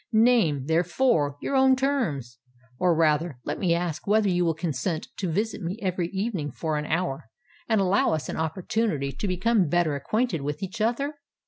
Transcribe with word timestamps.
Name, 0.13 0.65
therefore, 0.65 1.37
your 1.43 1.55
own 1.55 1.75
terms. 1.75 2.39
Or 2.79 2.95
rather, 2.95 3.37
let 3.43 3.59
me 3.59 3.75
ask 3.75 4.07
whether 4.07 4.27
you 4.29 4.43
will 4.43 4.55
consent 4.55 5.09
to 5.17 5.31
visit 5.31 5.61
me 5.61 5.77
every 5.79 6.07
evening 6.07 6.51
for 6.53 6.75
an 6.77 6.87
hour, 6.87 7.29
and 7.69 7.79
allow 7.79 8.13
us 8.13 8.27
an 8.27 8.35
opportunity 8.35 9.11
to 9.11 9.27
become 9.27 9.69
better 9.69 9.93
acquainted 9.93 10.41
with 10.41 10.63
each 10.63 10.81
other?" 10.81 11.19